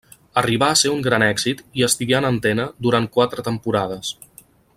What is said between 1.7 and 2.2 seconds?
i estigué